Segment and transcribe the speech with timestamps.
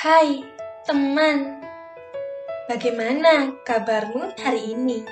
[0.00, 0.40] Hai,
[0.88, 1.60] teman.
[2.72, 5.04] Bagaimana kabarmu hari ini?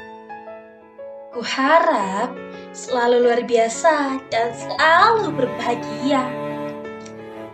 [1.29, 2.33] Kuharap
[2.73, 6.25] selalu luar biasa dan selalu berbahagia.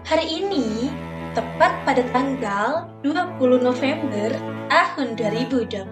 [0.07, 0.87] Hari ini
[1.34, 4.30] tepat pada tanggal 20 November
[4.71, 5.91] tahun 2020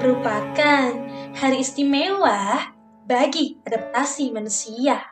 [0.00, 0.88] merupakan
[1.36, 2.72] hari istimewa
[3.04, 5.04] bagi adaptasi manusia.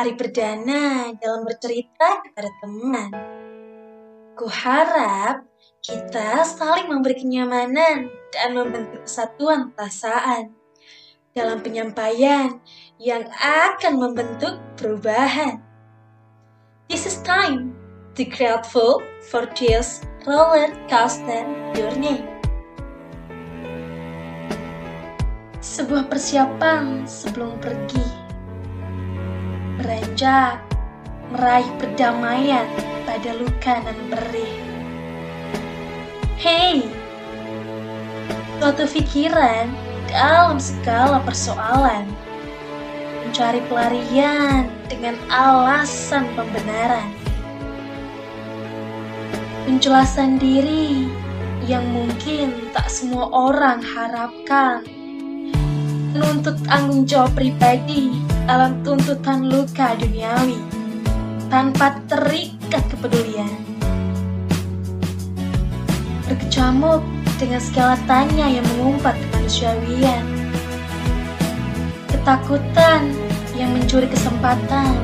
[0.00, 3.31] Hari perdana dalam bercerita kepada teman.
[4.32, 5.44] Kuharap
[5.84, 10.56] kita saling memberi kenyamanan dan membentuk kesatuan perasaan
[11.36, 12.56] dalam penyampaian
[12.96, 15.60] yang akan membentuk perubahan.
[16.88, 17.76] This is time
[18.16, 21.44] to grateful for this roller coaster
[21.76, 22.24] journey.
[25.60, 28.08] Sebuah persiapan sebelum pergi.
[29.76, 30.64] Beranjak,
[31.36, 34.54] meraih perdamaian pada luka dan perih.
[36.38, 36.86] Hei,
[38.58, 39.70] suatu pikiran
[40.10, 42.06] dalam segala persoalan.
[43.22, 47.14] Mencari pelarian dengan alasan pembenaran.
[49.62, 51.06] Penjelasan diri
[51.64, 54.82] yang mungkin tak semua orang harapkan.
[56.12, 58.12] Menuntut tanggung jawab pribadi
[58.44, 60.82] dalam tuntutan luka duniawi
[61.48, 62.00] tanpa
[62.72, 63.52] terikat kepedulian.
[66.24, 67.04] Berkecamuk
[67.36, 70.24] dengan segala tanya yang mengumpat kemanusiawian.
[72.08, 73.12] Ketakutan
[73.60, 74.96] yang mencuri kesempatan.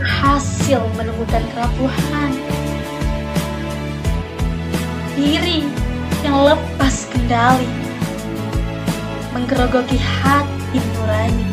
[0.00, 2.32] Hasil menemukan kerapuhan.
[5.20, 5.68] Diri
[6.24, 7.68] yang lepas kendali.
[9.36, 11.48] Menggerogoki hati nurani.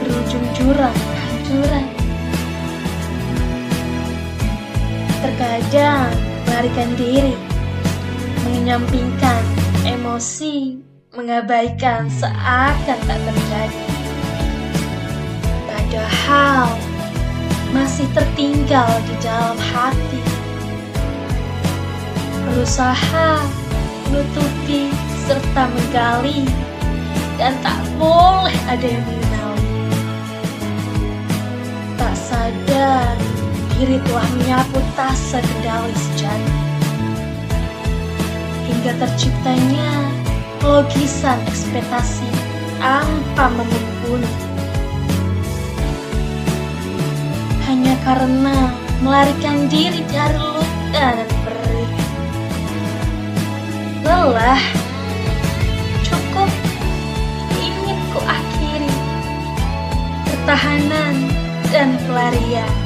[0.00, 1.95] Berujung jurang kehancuran.
[5.26, 6.14] Terkadang
[6.46, 7.34] melarikan diri,
[8.46, 9.42] menyampingkan
[9.82, 10.78] emosi,
[11.18, 13.86] mengabaikan seakan tak terjadi.
[15.66, 16.70] Padahal
[17.74, 20.22] masih tertinggal di dalam hati.
[22.46, 23.42] Berusaha
[24.06, 24.94] menutupi
[25.26, 26.46] serta menggali
[27.34, 29.74] dan tak boleh ada yang mengenali.
[31.98, 33.25] Tak sadar
[33.76, 36.56] diri telah menyapu tasa kendali sejati.
[38.64, 39.90] Hingga terciptanya
[40.64, 42.24] logisan ekspektasi
[42.80, 44.32] tanpa memumpuni.
[47.68, 48.72] Hanya karena
[49.04, 51.92] melarikan diri dari luka dan perih.
[54.08, 54.62] Lelah,
[56.00, 56.50] cukup
[57.60, 58.94] ingin ku akhiri
[60.24, 61.14] pertahanan
[61.68, 62.85] dan pelarian.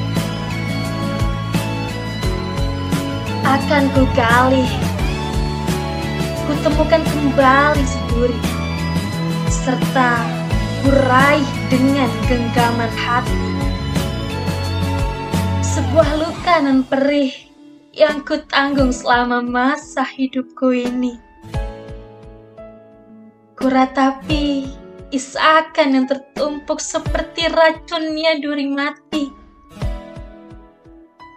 [3.50, 4.62] Akan ku gali,
[6.46, 8.38] ku temukan kembali si duri,
[9.50, 10.22] serta
[10.86, 13.50] kurai dengan genggaman hati.
[15.66, 17.34] Sebuah luka dan perih
[17.90, 21.18] yang ku tanggung selama masa hidupku ini.
[23.58, 24.70] Kuratapi
[25.10, 29.39] isakan yang tertumpuk seperti racunnya duri mati.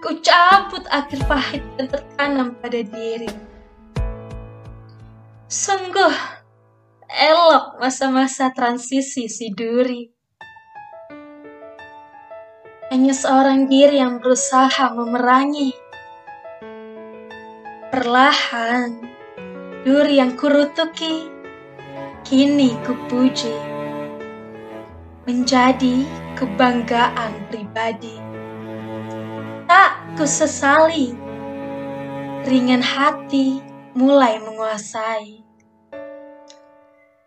[0.04, 3.32] Ku cabut akhir pahit dan tertanam pada diri.
[5.48, 6.12] Sungguh
[7.08, 10.12] elok masa-masa transisi si duri.
[12.92, 15.72] Hanya seorang diri yang berusaha memerangi.
[17.88, 19.08] Perlahan,
[19.88, 21.32] duri yang kurutuki,
[22.28, 23.56] kini kupuji.
[25.24, 26.04] Menjadi
[26.36, 28.23] kebanggaan pribadi.
[30.14, 31.10] Tak kusesali,
[32.46, 33.58] ringan hati
[33.98, 35.42] mulai menguasai.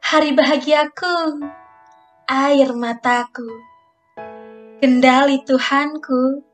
[0.07, 1.43] Hari bahagiaku,
[2.31, 3.51] air mataku,
[4.79, 6.47] kendali Tuhanku,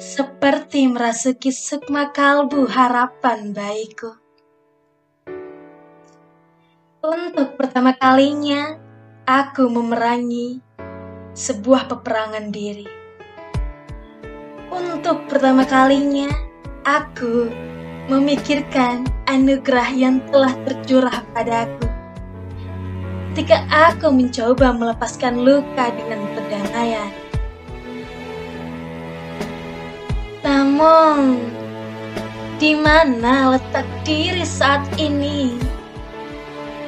[0.00, 4.16] seperti merasuki sukma kalbu harapan baikku.
[7.04, 8.72] Untuk pertama kalinya,
[9.28, 10.64] aku memerangi
[11.36, 12.97] sebuah peperangan diri.
[14.68, 16.28] Untuk pertama kalinya,
[16.84, 17.48] aku
[18.08, 21.88] memikirkan anugerah yang telah tercurah padaku.
[23.32, 27.12] Ketika aku mencoba melepaskan luka dengan perdamaian.
[30.42, 31.38] Namun,
[32.58, 35.54] di mana letak diri saat ini?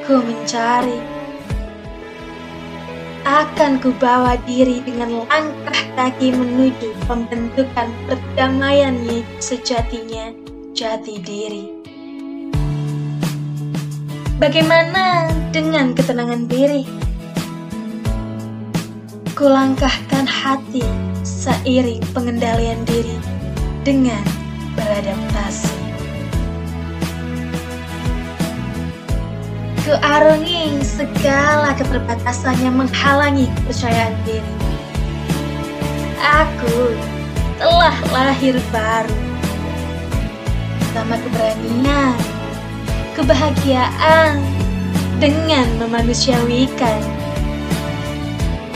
[0.03, 1.10] Ku mencari
[3.21, 8.97] akan kubawa diri dengan langkah kaki menuju pembentukan perdamaian
[9.37, 10.33] sejatinya
[10.73, 11.65] jati diri.
[14.41, 16.81] Bagaimana dengan ketenangan diri?
[19.37, 20.81] Kulangkahkan hati
[21.21, 23.17] seiring pengendalian diri
[23.85, 24.25] dengan
[24.73, 25.30] beradaptasi.
[29.81, 34.53] Kuarungi segala keterbatasan yang menghalangi kepercayaan diri.
[36.21, 36.93] Aku
[37.57, 39.17] telah lahir baru.
[40.93, 42.13] Sama keberanian,
[43.17, 44.37] kebahagiaan,
[45.17, 47.01] dengan memanusiawikan.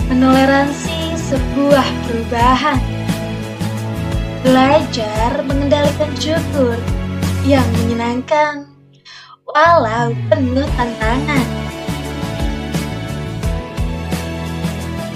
[0.09, 2.81] Menoleransi sebuah perubahan.
[4.41, 6.81] Belajar mengendalikan syukur
[7.45, 8.74] yang menyenangkan
[9.55, 11.47] walau penuh tantangan.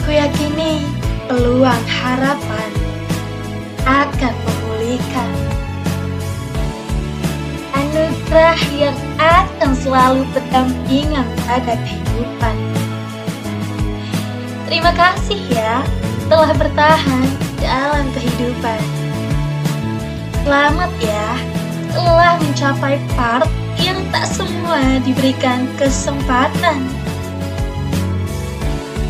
[0.07, 0.87] Ku yakini
[1.27, 2.71] peluang harapan
[3.83, 5.31] akan memulihkan
[7.75, 12.55] anugerah yang akan selalu berdampingan pada kehidupan.
[14.71, 15.83] Terima kasih ya
[16.31, 17.27] telah bertahan
[17.59, 18.79] dalam kehidupan.
[20.47, 21.58] Selamat ya
[21.93, 23.49] telah mencapai part
[23.79, 26.79] yang tak semua diberikan kesempatan.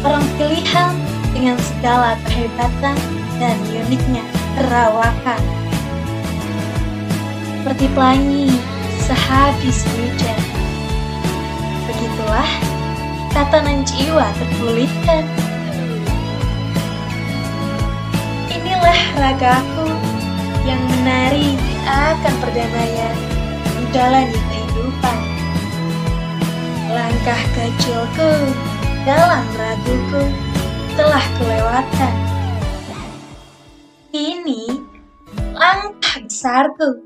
[0.05, 0.95] Orang pilihan
[1.35, 2.95] dengan segala kehebatan
[3.39, 4.23] dan uniknya
[4.55, 5.41] perawakan.
[7.59, 8.47] Seperti pelangi
[9.03, 10.41] sehabis hujan.
[11.89, 12.51] Begitulah
[13.35, 15.27] tatanan jiwa terpulihkan.
[18.47, 19.91] Inilah ragaku
[20.63, 21.57] yang menari
[21.89, 23.15] akan perdamaian
[23.73, 25.17] menjalani kehidupan.
[26.93, 28.31] Langkah kecilku
[29.05, 30.23] dalam raguku
[30.93, 32.15] telah kelewatan.
[34.13, 34.63] Ini
[35.57, 37.01] langkah besarku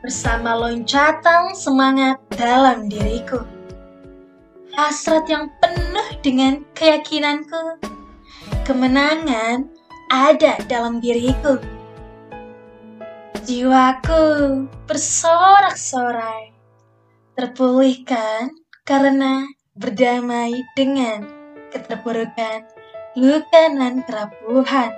[0.00, 3.44] bersama loncatan semangat dalam diriku.
[4.76, 7.76] Hasrat yang penuh dengan keyakinanku.
[8.64, 9.68] Kemenangan
[10.08, 11.79] ada dalam diriku.
[13.40, 16.52] Jiwaku bersorak-sorai,
[17.32, 18.52] terpulihkan
[18.84, 21.24] karena berdamai dengan
[21.72, 22.68] keterpurukan,
[23.16, 24.92] luka dan kerapuhan.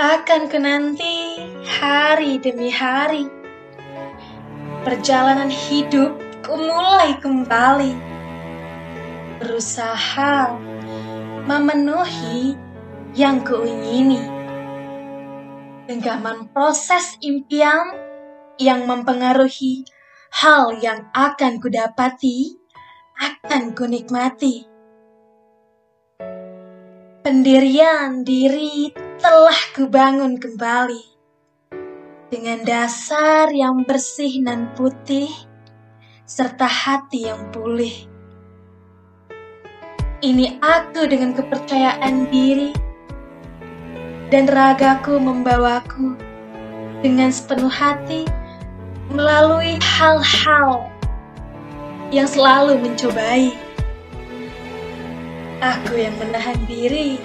[0.00, 1.44] Akan kenanti
[1.76, 3.28] hari demi hari,
[4.80, 6.16] perjalanan hidup
[6.48, 7.92] mulai kembali,
[9.44, 10.56] berusaha
[11.44, 12.56] memenuhi
[13.12, 14.37] yang kuingini
[15.88, 17.96] genggaman proses impian
[18.60, 19.88] yang mempengaruhi
[20.28, 22.60] hal yang akan kudapati,
[23.16, 24.68] akan kunikmati.
[27.24, 31.04] Pendirian diri telah kubangun kembali
[32.28, 35.32] dengan dasar yang bersih dan putih
[36.28, 38.04] serta hati yang pulih.
[40.20, 42.87] Ini aku dengan kepercayaan diri
[44.28, 46.12] dan ragaku membawaku
[47.00, 48.28] dengan sepenuh hati
[49.08, 50.92] melalui hal-hal
[52.12, 53.56] yang selalu mencobai.
[55.58, 57.18] Aku yang menahan diri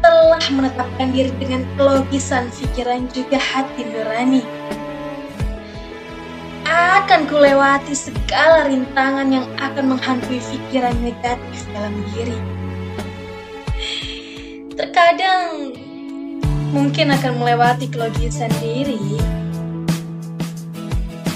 [0.00, 4.42] telah menetapkan diri dengan kelogisan pikiran juga hati nurani.
[6.66, 12.38] Akan kulewati segala rintangan yang akan menghantui pikiran negatif dalam diri
[14.76, 15.72] terkadang
[16.68, 19.16] mungkin akan melewati kelogisan diri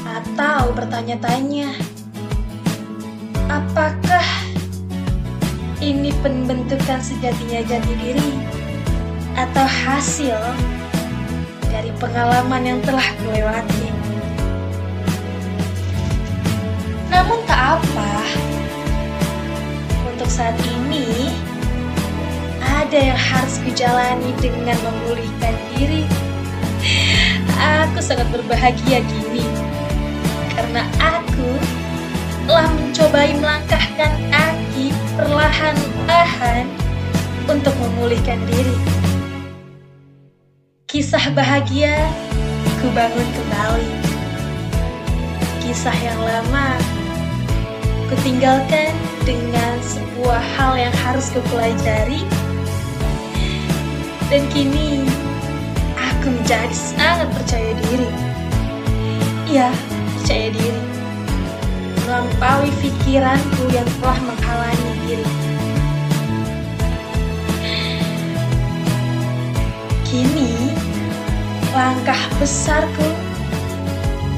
[0.05, 1.73] atau bertanya-tanya
[3.49, 4.29] apakah
[5.81, 8.31] ini pembentukan sejatinya jati diri
[9.33, 10.37] atau hasil
[11.73, 13.89] dari pengalaman yang telah melewati.
[17.09, 18.13] Namun tak apa,
[20.13, 21.33] untuk saat ini
[22.91, 26.03] ada yang harus kujalani dengan memulihkan diri.
[27.87, 29.47] Aku sangat berbahagia kini
[30.59, 31.55] karena aku
[32.51, 36.67] telah mencobai melangkahkan kaki perlahan-lahan
[37.47, 38.75] untuk memulihkan diri.
[40.91, 41.95] Kisah bahagia
[42.83, 43.95] ku bangun kembali.
[45.63, 46.75] Kisah yang lama
[48.11, 48.91] ku tinggalkan
[49.23, 52.27] dengan sebuah hal yang harus kupelajari
[54.31, 55.03] dan kini
[55.99, 58.07] aku menjadi sangat percaya diri.
[59.51, 59.75] Iya,
[60.15, 60.83] percaya diri.
[62.11, 65.31] melampaui pikiranku yang telah menghalangi diri.
[70.11, 70.75] Kini,
[71.71, 73.15] langkah besarku,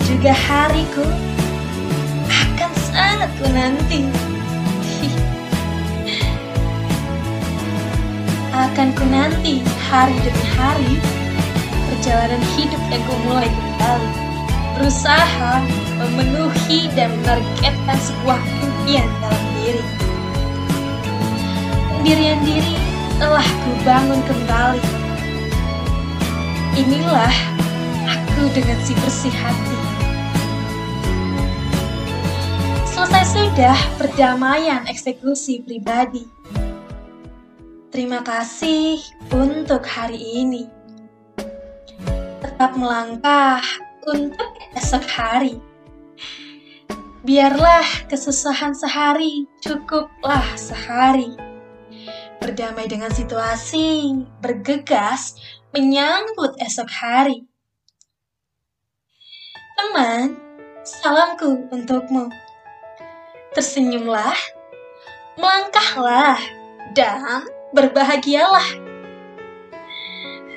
[0.04, 1.04] juga hariku,
[2.28, 4.21] akan sangat ku nanti.
[8.52, 10.94] Akan ku nanti hari demi hari
[11.88, 14.10] perjalanan hidup yang ku mulai kembali.
[14.76, 15.64] Berusaha
[15.96, 19.84] memenuhi dan menargetkan sebuah impian dalam diri.
[21.96, 22.76] Pendirian diri
[23.16, 24.84] telah ku bangun kembali.
[26.76, 27.32] Inilah
[28.04, 29.78] aku dengan si bersih hati.
[32.84, 36.41] Selesai sudah perdamaian eksekusi pribadi.
[37.92, 40.64] Terima kasih untuk hari ini.
[42.40, 43.60] Tetap melangkah
[44.08, 45.60] untuk esok hari.
[47.20, 51.36] Biarlah kesusahan sehari cukuplah sehari.
[52.40, 55.36] Berdamai dengan situasi, bergegas
[55.76, 57.44] menyambut esok hari.
[59.76, 60.40] Teman,
[60.80, 62.32] salamku untukmu.
[63.52, 64.40] Tersenyumlah,
[65.36, 66.40] melangkahlah,
[66.96, 68.68] dan berbahagialah.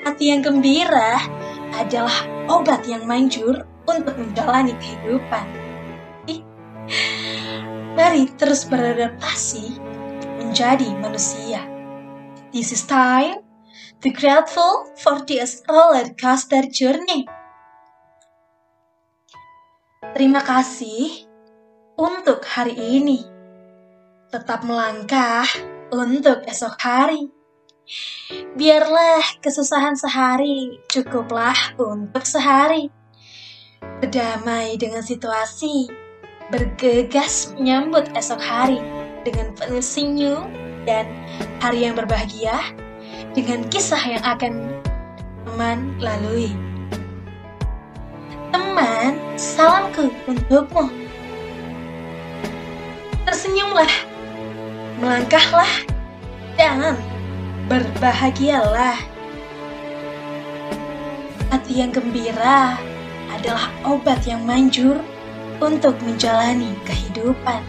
[0.06, 1.18] Hati yang gembira
[1.74, 5.66] adalah obat yang manjur untuk menjalani kehidupan.
[7.96, 9.80] Mari terus beradaptasi
[10.36, 11.64] menjadi manusia.
[12.52, 13.40] This is time
[14.04, 17.26] to grateful for this roller coaster journey.
[20.12, 21.26] Terima kasih
[21.96, 23.24] untuk hari ini.
[24.28, 25.48] Tetap melangkah
[25.90, 27.30] untuk esok hari.
[28.58, 32.90] Biarlah kesusahan sehari cukuplah untuk sehari.
[34.02, 35.86] Berdamai dengan situasi,
[36.50, 38.82] bergegas menyambut esok hari
[39.22, 40.50] dengan penuh senyum
[40.86, 41.06] dan
[41.62, 42.58] hari yang berbahagia
[43.34, 44.82] dengan kisah yang akan
[45.46, 46.50] teman lalui.
[48.50, 50.90] Teman, salamku untukmu.
[53.26, 53.90] Tersenyumlah,
[54.96, 55.68] melangkahlah,
[56.56, 56.96] dan
[57.68, 58.96] berbahagialah.
[61.52, 62.80] Hati yang gembira
[63.30, 64.98] adalah obat yang manjur
[65.60, 67.60] untuk menjalani kehidupan.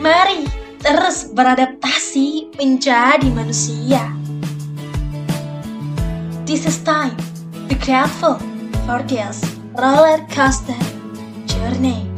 [0.00, 0.46] Mari
[0.80, 4.12] terus beradaptasi menjadi manusia.
[6.44, 7.16] This is time.
[7.66, 8.36] Be grateful
[8.84, 9.40] for this
[9.74, 10.76] roller coaster
[11.48, 12.13] journey.